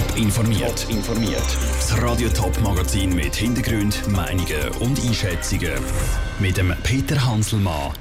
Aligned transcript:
Top 0.00 0.16
informiert. 0.16 0.80
Top 0.80 0.90
informiert. 0.90 1.58
Das 1.76 2.02
Radio 2.02 2.30
Top 2.30 2.58
Magazin 2.62 3.14
mit 3.14 3.34
Hintergrund, 3.34 4.08
Meinungen 4.08 4.68
und 4.80 4.98
Einschätzungen 4.98 5.72
mit 6.38 6.56
dem 6.56 6.72
Peter 6.82 7.22
Hanselmann. 7.22 7.92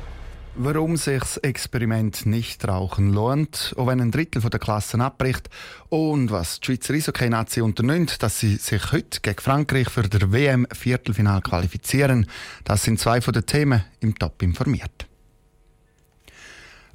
Warum 0.56 0.96
sich 0.96 1.20
das 1.20 1.38
Experiment 1.38 2.26
nicht 2.26 2.66
rauchen 2.66 3.12
lohnt, 3.12 3.74
auch 3.76 3.88
wenn 3.88 4.00
ein 4.00 4.12
Drittel 4.12 4.42
der 4.42 4.60
Klassen 4.60 5.02
abbricht 5.02 5.50
und 5.90 6.32
was 6.32 6.62
die 6.62 6.68
Schweizer 6.68 6.94
Eishockey-Nazi 6.94 7.60
unternimmt, 7.60 8.24
dass 8.24 8.40
sie 8.40 8.56
sich 8.56 8.94
heute 8.94 9.20
gegen 9.20 9.40
Frankreich 9.40 9.90
für 9.90 10.04
der 10.04 10.32
WM-Viertelfinal 10.32 11.42
qualifizieren, 11.42 12.28
das 12.64 12.84
sind 12.84 13.00
zwei 13.02 13.20
von 13.20 13.34
den 13.34 13.46
Themen 13.46 13.84
im 14.00 14.18
Top 14.18 14.42
informiert. 14.42 15.06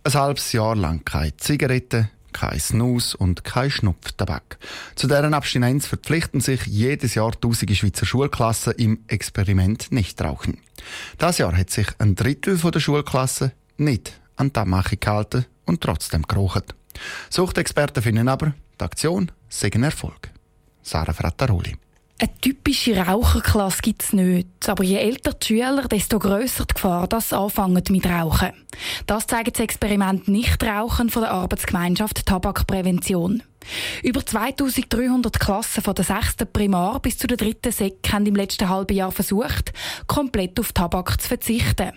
Ein 0.04 0.14
halbes 0.14 0.52
Jahr 0.52 0.76
lang 0.76 1.04
keine 1.04 1.36
Zigaretten, 1.36 2.08
kein 2.34 2.60
Snus 2.60 3.14
und 3.14 3.44
kein 3.44 3.70
Schnupftabak. 3.70 4.58
Zu 4.94 5.06
deren 5.06 5.32
Abstinenz 5.32 5.86
verpflichten 5.86 6.40
sich 6.40 6.66
jedes 6.66 7.14
Jahr 7.14 7.32
tausende 7.40 7.74
Schweizer 7.74 8.04
Schulklassen 8.04 8.74
im 8.74 8.98
Experiment 9.06 9.90
Nichtrauchen. 9.90 10.58
Das 11.16 11.38
Jahr 11.38 11.56
hat 11.56 11.70
sich 11.70 11.86
ein 11.98 12.14
Drittel 12.14 12.58
der 12.58 12.80
Schulklassen 12.80 13.52
nicht 13.78 14.20
an 14.36 14.52
die 14.52 14.60
Abmachung 14.60 14.98
gehalten 15.00 15.46
und 15.64 15.80
trotzdem 15.80 16.24
gerochen. 16.24 16.64
Suchtexperten 17.30 18.02
finden 18.02 18.28
aber, 18.28 18.52
die 18.78 18.84
Aktion 18.84 19.32
sei 19.48 19.70
ein 19.72 19.84
Erfolg. 19.84 20.30
Sarah 20.82 21.14
Frattaroli. 21.14 21.76
Eine 22.20 22.30
typische 22.40 22.96
Raucherklasse 22.96 23.82
gibt 23.82 24.04
es 24.04 24.12
nicht. 24.12 24.68
Aber 24.68 24.84
je 24.84 24.98
älter 24.98 25.32
die 25.32 25.46
Schüler, 25.46 25.88
desto 25.88 26.20
grösser 26.20 26.64
die 26.64 26.74
Gefahr, 26.74 27.08
dass 27.08 27.30
sie 27.30 27.36
anfangen 27.36 27.82
mit 27.90 28.06
Rauchen. 28.06 28.52
Das 29.06 29.26
zeigt 29.26 29.56
das 29.56 29.64
Experiment 29.64 30.28
Nichtrauchen 30.28 31.10
von 31.10 31.22
der 31.22 31.32
Arbeitsgemeinschaft 31.32 32.24
Tabakprävention. 32.24 33.42
Über 34.02 34.24
2300 34.24 35.40
Klassen 35.40 35.82
von 35.82 35.94
der 35.94 36.04
6. 36.04 36.36
Primar 36.52 37.00
bis 37.00 37.18
zu 37.18 37.26
der 37.26 37.36
3. 37.36 37.70
Sek 37.70 38.12
haben 38.12 38.26
im 38.26 38.36
letzten 38.36 38.68
halben 38.68 38.94
Jahr 38.94 39.10
versucht, 39.10 39.72
komplett 40.06 40.60
auf 40.60 40.72
Tabak 40.72 41.20
zu 41.20 41.28
verzichten. 41.28 41.92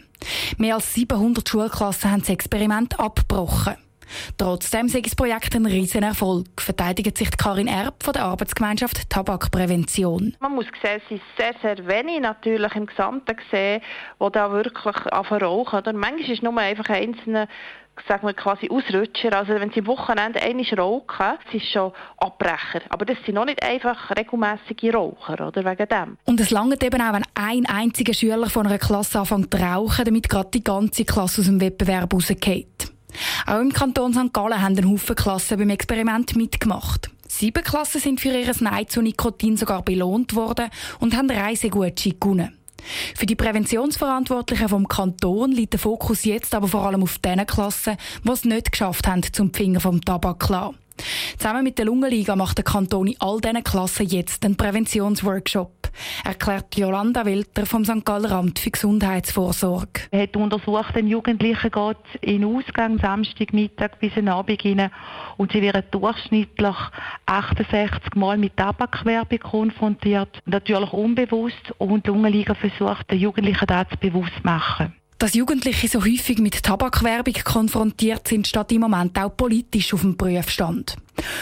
Mehr 0.58 0.76
als 0.76 0.96
700 0.96 1.48
Schulklassen 1.48 2.12
haben 2.12 2.22
das 2.22 2.30
Experiment 2.30 3.00
abgebrochen. 3.00 3.76
Trotzdem 4.38 4.90
sei 4.90 5.02
das 5.02 5.16
Projekt 5.16 5.56
ein 5.56 5.66
Riesenerfolg, 5.66 6.48
verteidigt 6.60 7.18
sich 7.18 7.30
Karin 7.38 7.68
Erb 7.68 8.04
von 8.04 8.14
der 8.14 8.26
Arbeitsgemeinschaft 8.26 9.10
Tabakprävention. 9.10 10.36
Man 10.40 10.56
muss 10.56 10.66
sehen, 10.82 11.02
es 11.06 11.12
ist 11.12 11.24
sehr, 11.38 11.54
sehr 11.62 11.88
wenig 11.88 12.22
natürlich 12.22 12.76
im 12.76 12.86
Gesamten 12.86 13.36
gesehen, 13.36 13.82
die 14.22 14.32
da 14.32 14.52
wirklich 14.52 14.86
rauchen. 14.86 15.80
Oder 15.80 15.94
manchmal 15.94 16.32
ist 16.32 16.44
nur 16.44 16.58
einfach 16.58 16.90
einzelne 16.90 17.48
sagen 18.08 18.28
wir 18.28 18.34
quasi 18.34 18.70
Ausrutscher. 18.70 19.34
Also 19.34 19.54
wenn 19.54 19.72
sie 19.72 19.80
am 19.80 19.88
Wochenende 19.88 20.42
einmal 20.42 20.66
rauchen, 20.78 21.38
das 21.46 21.54
ist 21.54 21.72
schon 21.72 21.92
Abbrecher. 22.18 22.82
Aber 22.90 23.06
das 23.06 23.18
sind 23.26 23.36
noch 23.36 23.46
nicht 23.46 23.64
einfach 23.64 24.12
regelmäßige 24.16 24.94
Raucher, 24.94 25.48
oder 25.48 25.66
wegen 25.66 25.88
dem. 25.88 26.18
Und 26.26 26.40
es 26.40 26.52
langt 26.52 26.84
eben 26.84 27.02
auch, 27.02 27.14
wenn 27.14 27.24
ein 27.34 27.66
einziger 27.66 28.14
Schüler 28.14 28.50
von 28.50 28.68
einer 28.68 28.78
Klasse 28.78 29.20
anfängt 29.20 29.54
zu 29.54 29.62
rauchen, 29.62 30.06
damit 30.06 30.30
gerade 30.30 30.50
die 30.54 30.64
ganze 30.64 31.06
Klasse 31.06 31.42
aus 31.42 31.48
dem 31.48 31.62
Wettbewerb 31.62 32.14
rausgeht. 32.14 32.87
Auch 33.46 33.60
im 33.60 33.74
Kanton 33.74 34.14
St. 34.14 34.34
Gallen 34.34 34.62
haben 34.62 34.78
ein 34.78 34.90
Haufen 34.90 35.16
Klassen 35.16 35.58
beim 35.58 35.70
Experiment 35.70 36.36
mitgemacht. 36.36 37.10
Sieben 37.28 37.64
Klassen 37.64 38.02
sind 38.02 38.20
für 38.20 38.30
ihr 38.30 38.52
Nein 38.60 38.88
zu 38.88 39.02
Nikotin 39.02 39.58
sogar 39.58 39.82
belohnt 39.82 40.36
worden 40.36 40.70
und 41.00 41.16
haben 41.16 41.30
Reisegutscheine 41.30 42.16
gewonnen. 42.20 42.58
Für 43.16 43.26
die 43.26 43.36
Präventionsverantwortlichen 43.36 44.70
vom 44.70 44.88
Kanton 44.88 45.52
liegt 45.52 45.74
der 45.74 45.80
Fokus 45.80 46.24
jetzt 46.24 46.56
aber 46.56 46.68
vor 46.68 46.86
allem 46.86 47.04
auf 47.04 47.20
den 47.20 47.46
Klassen, 47.46 47.98
die 48.24 48.32
es 48.32 48.46
nicht 48.46 48.72
geschafft 48.72 49.08
haben, 49.08 49.24
zum 49.32 49.54
Finger 49.54 49.80
vom 49.80 50.02
Tabak 50.02 50.40
klar. 50.40 50.74
Zusammen 51.38 51.64
mit 51.64 51.78
der 51.78 51.86
Lungenliga 51.86 52.36
macht 52.36 52.58
der 52.58 52.66
Kanton 52.66 53.08
in 53.08 53.16
all 53.20 53.40
diesen 53.40 53.64
Klassen 53.64 54.08
jetzt 54.08 54.44
einen 54.46 54.58
Präventionsworkshop 54.58 55.77
erklärt 56.24 56.76
Jolanda 56.78 57.26
Wilter 57.26 57.66
vom 57.66 57.86
St. 57.86 58.06
Galler 58.06 58.32
Amt 58.32 58.60
für 58.60 58.72
Gesundheitsvorsorge. 58.72 60.02
Er 60.12 60.24
hat 60.24 60.36
untersucht, 60.36 60.96
ein 60.96 61.08
Jugendlicher 61.08 61.70
geht 61.70 62.22
in 62.22 62.46
Ausgang 62.46 63.00
Samstagmittag 63.00 64.00
bis 64.00 64.16
in 64.16 64.30
Abend 64.30 64.64
rein 64.64 64.92
und 65.38 65.52
sie 65.52 65.62
werden 65.62 65.84
durchschnittlich 65.92 66.76
68 67.26 68.16
Mal 68.16 68.38
mit 68.38 68.58
Tabakwerbung 68.58 69.40
konfrontiert. 69.40 70.42
Natürlich 70.46 70.94
unbewusst 70.94 71.74
und 71.78 72.06
die 72.06 72.10
Lungenliga 72.10 72.54
versucht, 72.54 73.12
den 73.12 73.20
Jugendlichen 73.20 73.68
das 73.68 73.88
bewusst 74.00 74.34
zu 74.36 74.44
machen. 74.44 74.94
Dass 75.20 75.34
Jugendliche 75.34 75.88
so 75.88 76.06
häufig 76.06 76.38
mit 76.38 76.62
Tabakwerbung 76.62 77.34
konfrontiert 77.44 78.28
sind, 78.28 78.46
steht 78.46 78.72
im 78.72 78.82
Moment 78.82 79.18
auch 79.18 79.36
politisch 79.36 79.92
auf 79.96 80.02
dem 80.02 80.16
Prüfstand. 80.16 80.96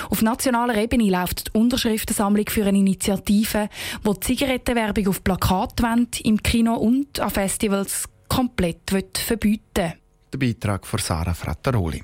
Auf 0.10 0.22
nationaler 0.22 0.78
Ebene 0.78 1.10
läuft 1.10 1.48
die 1.48 1.60
Unterschriftensammlung 1.60 2.46
für 2.48 2.66
eine 2.66 2.78
Initiative, 2.78 3.68
die 4.02 4.14
die 4.14 4.20
Zigarettenwerbung 4.22 5.10
auf 5.10 5.24
Plakatwände, 5.24 6.20
im 6.24 6.42
Kino 6.42 6.76
und 6.76 7.20
an 7.20 7.30
Festivals 7.30 8.06
komplett 8.30 9.10
verbieten 9.14 9.94
Der 10.32 10.38
Beitrag 10.38 10.88
von 10.88 11.00
Sarah 11.00 11.34
Frattaroli. 11.34 12.02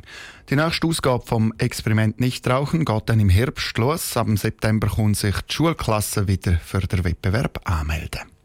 Die 0.50 0.58
nächste 0.58 0.88
Ausgabe 0.88 1.26
vom 1.26 1.54
Experiment 1.58 2.20
Nichtrauchen 2.20 2.84
geht 2.84 3.04
dann 3.10 3.22
im 3.22 3.30
Herbst 3.30 3.78
los. 3.78 4.18
Ab 4.18 4.28
September 4.36 4.90
können 4.90 5.14
sich 5.14 5.40
die 5.42 5.54
Schulklassen 5.54 6.28
wieder 6.28 6.58
für 6.58 6.82
den 6.82 7.06
Wettbewerb 7.06 7.62
anmelden. 7.64 8.41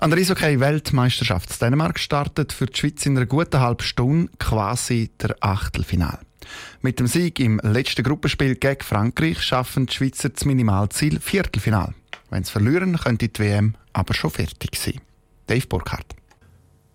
An 0.00 0.08
der 0.08 0.18
Eishockey-Weltmeisterschaft 0.18 1.60
Dänemark 1.60 1.98
startet 1.98 2.54
für 2.54 2.64
die 2.64 2.74
Schweiz 2.74 3.04
in 3.04 3.18
einer 3.18 3.26
guten 3.26 3.60
halben 3.60 3.82
Stunde 3.82 4.32
quasi 4.38 5.10
der 5.20 5.36
Achtelfinal. 5.40 6.20
Mit 6.80 6.98
dem 6.98 7.06
Sieg 7.06 7.38
im 7.38 7.60
letzten 7.62 8.02
Gruppenspiel 8.02 8.54
gegen 8.54 8.80
Frankreich 8.80 9.42
schaffen 9.42 9.84
die 9.84 9.92
Schweizer 9.92 10.30
das 10.30 10.46
Minimalziel 10.46 11.20
Viertelfinal. 11.20 11.92
Wenn 12.30 12.44
sie 12.44 12.50
verlieren, 12.50 12.96
könnte 12.96 13.28
die 13.28 13.38
WM 13.38 13.74
aber 13.92 14.14
schon 14.14 14.30
fertig 14.30 14.74
sein. 14.76 15.02
Dave 15.46 15.66
Burkhardt. 15.66 16.16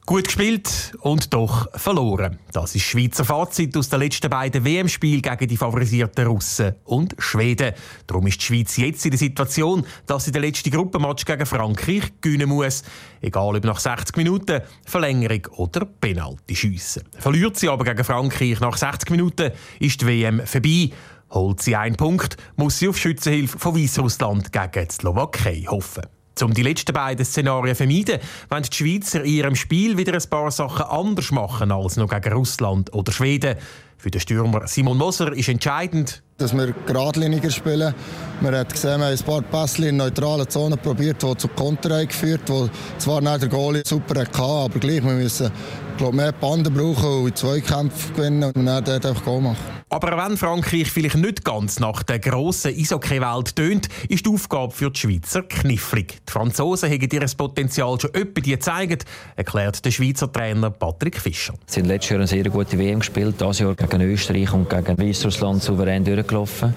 Gut 0.08 0.26
gespielt 0.26 0.96
und 1.00 1.34
doch 1.34 1.68
verloren. 1.74 2.38
Das 2.52 2.76
ist 2.76 2.84
Schweizer 2.84 3.26
Fazit 3.26 3.76
aus 3.76 3.90
den 3.90 4.02
letzten 4.02 4.30
beiden 4.30 4.64
WM-Spielen 4.64 5.24
gegen 5.24 5.48
die 5.48 5.58
favorisierten 5.58 6.28
Russen 6.28 6.76
und 6.84 7.16
Schweden. 7.18 7.74
Darum 8.06 8.28
ist 8.28 8.40
die 8.40 8.46
Schweiz 8.46 8.78
jetzt 8.78 9.04
in 9.06 9.12
der 9.12 9.18
Situation, 9.18 9.84
dass 10.06 10.26
sie 10.26 10.32
den 10.32 10.44
letzten 10.44 10.70
Gruppenmatch 10.70 11.26
gegen 11.26 11.48
Frankreich 11.48 12.04
gewinnen 12.22 12.50
muss. 12.50 12.84
Egal 13.20 13.56
ob 13.56 13.64
nach 13.64 13.80
60 13.80 14.16
Minuten, 14.18 14.62
Verlängerung 14.86 15.48
oder 15.56 15.86
Penalty 15.86 16.56
schiessen. 16.56 17.02
Verliert 17.18 17.58
sie 17.58 17.70
aber 17.70 17.84
gegen 17.84 18.04
Frankreich 18.04 18.60
nach 18.60 18.78
60 18.78 19.10
Minuten, 19.10 19.54
ist 19.80 20.02
die 20.02 20.06
WM 20.06 20.46
vorbei. 20.46 20.92
Holt 21.32 21.64
sie 21.64 21.76
einen 21.76 21.96
Punkt, 21.96 22.38
muss 22.58 22.78
sie 22.78 22.90
auf 22.90 23.00
Schützenhilfe 23.00 23.58
von 23.58 23.76
Weißrussland 23.76 24.52
gegen 24.52 24.88
die 24.88 24.94
Slowakei 24.94 25.66
hoffen. 25.68 26.04
Um 26.41 26.53
die 26.53 26.63
letzten 26.63 26.94
beiden 26.94 27.25
Szenarien 27.25 27.75
zu 27.75 27.84
vermeiden, 27.84 28.19
wollen 28.50 28.63
die 28.63 28.75
Schweizer 28.75 29.23
in 29.23 29.34
ihrem 29.34 29.56
Spiel 29.56 29.97
wieder 29.97 30.13
ein 30.13 30.29
paar 30.29 30.51
Sachen 30.51 30.85
anders 30.85 31.31
machen 31.31 31.72
als 31.72 31.97
noch 31.97 32.09
gegen 32.09 32.34
Russland 32.34 32.94
oder 32.94 33.12
Schweden. 33.12 33.56
Für 33.97 34.12
den 34.12 34.19
Stürmer 34.19 34.68
Simon 34.68 34.97
Moser 34.97 35.31
ist 35.34 35.47
entscheidend, 35.47 36.22
dass 36.38 36.56
wir 36.56 36.74
geradliniger 36.85 37.50
spielen. 37.50 37.95
Man 38.41 38.53
hat 38.53 38.72
gesehen, 38.72 39.00
wir 39.00 39.07
haben 39.07 39.18
ein 39.18 39.25
paar 39.25 39.41
Pässe 39.41 39.88
in 39.88 39.97
neutralen 39.97 40.47
Zonen 40.50 40.78
probiert, 40.78 41.24
die 41.24 41.38
zu 41.38 41.47
Konter 41.47 42.06
geführt 42.06 42.41
wo 42.47 42.69
zwar 42.97 43.22
nicht 43.22 43.41
der 43.41 43.50
Goalie 43.50 43.84
super 43.85 44.19
hatte, 44.19 44.41
aber 44.41 44.79
gleich, 44.79 45.03
wir 45.03 45.13
müssen 45.13 45.51
glaube, 45.97 46.18
mehr 46.18 46.31
Banden 46.34 46.74
brauchen 46.74 47.24
und 47.24 47.38
zwei 47.38 47.59
Kämpfe 47.62 48.13
gewinnen 48.13 48.44
und 48.44 48.66
dann 48.66 48.84
dort 48.84 49.06
einfach 49.06 49.24
Goal 49.24 49.41
machen. 49.41 49.57
Aber 49.95 50.17
wenn 50.17 50.35
Frankreich 50.35 50.91
vielleicht 50.91 51.16
nicht 51.16 51.45
ganz 51.45 51.79
nach 51.79 52.03
der 52.03 52.19
grossen 52.19 52.75
Eishockey-Welt 52.78 53.56
tönt, 53.56 53.88
ist 54.09 54.25
die 54.25 54.29
Aufgabe 54.29 54.73
für 54.73 54.91
die 54.91 55.00
Schweizer 55.00 55.44
knifflig. 55.44 56.19
Die 56.28 56.31
Franzosen 56.33 56.91
haben 56.91 57.09
ihr 57.09 57.25
Potenzial 57.38 57.97
schon 57.97 58.09
öppe 58.09 58.41
gezeigt, 58.41 59.06
erklärt 59.38 59.85
der 59.85 59.91
Schweizer 59.91 60.29
Trainer 60.29 60.69
Patrick 60.69 61.17
Fischer. 61.17 61.53
Sie 61.66 61.79
haben 61.79 61.88
letztes 61.88 62.09
Jahr 62.09 62.19
eine 62.19 62.28
sehr 62.28 62.44
gute 62.44 62.78
WM 62.78 63.00
gespielt, 63.00 63.35
dieses 63.39 63.59
Jahr 63.59 63.73
gegen 63.73 64.01
Österreich 64.01 64.51
und 64.51 64.69
gegen 64.69 64.97
Weißrussland 64.97 65.63
souverän 65.63 66.03
durchgelaufen. 66.03 66.73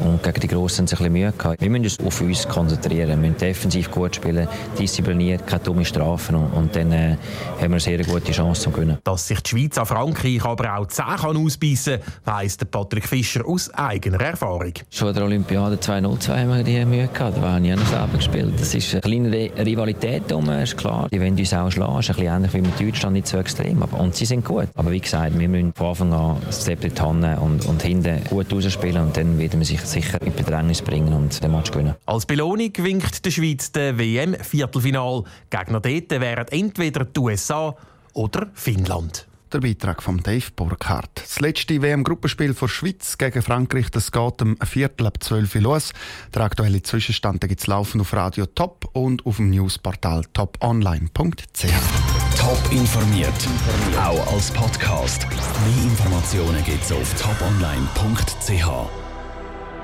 Und 0.00 0.22
gegen 0.22 0.40
die 0.40 0.48
Grossen 0.48 0.80
haben 0.80 0.86
sie 0.86 0.94
ein 0.94 0.98
bisschen 0.98 1.12
Mühe 1.12 1.32
gehabt. 1.32 1.60
Wir 1.60 1.70
müssen 1.70 1.84
uns 1.84 2.00
auf 2.00 2.20
uns 2.20 2.48
konzentrieren. 2.48 3.08
Wir 3.10 3.16
müssen 3.16 3.36
defensiv 3.36 3.90
gut 3.90 4.16
spielen, 4.16 4.48
diszipliniert, 4.78 5.46
keine 5.46 5.62
dummen 5.62 5.84
Strafen. 5.84 6.36
Und 6.36 6.74
dann 6.74 6.92
äh, 6.92 7.16
haben 7.56 7.60
wir 7.60 7.64
eine 7.64 7.80
sehr 7.80 8.02
gute 8.04 8.32
Chance 8.32 8.62
zu 8.62 8.70
gewinnen. 8.70 8.98
Dass 9.04 9.28
sich 9.28 9.40
die 9.40 9.50
Schweiz 9.50 9.78
an 9.78 9.86
Frankreich 9.86 10.44
aber 10.44 10.76
auch 10.76 10.86
zäh 10.86 11.02
kann 11.02 11.36
ausbeissen 11.36 12.00
kann, 12.24 12.36
weiss 12.36 12.56
Patrick 12.56 13.06
Fischer 13.06 13.46
aus 13.46 13.72
eigener 13.74 14.20
Erfahrung. 14.20 14.72
Schon 14.90 15.08
an 15.08 15.14
der 15.14 15.24
Olympiade 15.24 15.76
2-0-2 15.76 16.28
haben 16.28 16.48
wir 16.48 16.62
die 16.62 16.84
Mühe 16.84 17.08
gehabt. 17.08 17.36
Da 17.36 17.42
haben 17.52 17.64
wir 17.64 17.76
noch 17.76 17.86
selber 17.86 18.16
gespielt. 18.16 18.54
Das 18.58 18.74
ist 18.74 18.92
eine 18.92 19.00
kleine 19.00 19.50
Rivalität 19.66 20.32
um, 20.32 20.48
ist 20.50 20.76
klar. 20.76 21.08
Die 21.12 21.20
wollen 21.20 21.38
uns 21.38 21.52
auch 21.52 21.70
schlagen. 21.70 21.98
ist 22.00 22.10
ein 22.10 22.16
bisschen 22.16 22.34
ähnlich 22.34 22.54
wie 22.54 22.60
mit 22.60 22.80
Deutschland, 22.80 23.14
nicht 23.14 23.26
so 23.26 23.38
extrem. 23.38 23.82
Und 23.82 24.14
sie 24.14 24.24
sind 24.24 24.44
gut. 24.44 24.68
Aber 24.74 24.90
wie 24.90 25.00
gesagt, 25.00 25.38
wir 25.38 25.48
müssen 25.48 25.72
von 25.74 25.88
Anfang 25.88 26.12
an 26.12 26.36
das 26.46 26.66
in 26.66 26.78
die 26.78 27.00
Hand 27.00 27.24
und, 27.40 27.66
und 27.66 27.82
hinten 27.82 28.22
gut 28.28 28.52
rausspielen. 28.52 29.02
Und 29.02 29.16
dann 29.16 29.38
werden 29.38 29.58
wir 29.60 29.66
sich 29.66 29.80
sicher 29.90 30.20
in 30.22 30.34
Bedrängnis 30.34 30.82
bringen 30.82 31.12
und 31.12 31.42
den 31.42 31.52
Match 31.52 31.70
gewinnen. 31.70 31.94
Als 32.06 32.26
Belohnung 32.26 32.72
winkt 32.78 33.24
der 33.24 33.30
Schweiz 33.30 33.72
der 33.72 33.98
WM-Viertelfinal. 33.98 35.24
Gegner 35.50 35.80
dort 35.80 36.10
wären 36.10 36.48
entweder 36.48 37.04
die 37.04 37.20
USA 37.20 37.76
oder 38.14 38.48
Finnland. 38.54 39.26
Der 39.52 39.58
Beitrag 39.58 40.00
von 40.00 40.18
Dave 40.18 40.46
Burkhardt. 40.54 41.10
Das 41.14 41.40
letzte 41.40 41.82
WM-Gruppenspiel 41.82 42.54
der 42.54 42.68
Schweiz 42.68 43.18
gegen 43.18 43.42
Frankreich 43.42 43.90
das 43.90 44.12
geht 44.12 44.42
um 44.42 44.56
Viertel 44.62 45.08
ab 45.08 45.20
12 45.20 45.56
Uhr 45.56 45.62
los. 45.62 45.90
Der 46.32 46.42
aktuelle 46.42 46.82
Zwischenstand 46.82 47.40
gibt 47.40 47.60
es 47.60 47.66
laufend 47.66 48.02
auf 48.02 48.12
Radio 48.12 48.46
Top 48.46 48.88
und 48.92 49.26
auf 49.26 49.36
dem 49.36 49.50
Newsportal 49.50 50.22
toponline.ch. 50.32 51.64
Top 52.38 52.60
informiert, 52.70 53.34
auch 53.98 54.32
als 54.32 54.52
Podcast. 54.52 55.26
Mehr 55.28 55.84
Informationen 55.84 56.64
gibt 56.64 56.84
es 56.84 56.92
auf 56.92 57.12
toponline.ch. 57.20 59.09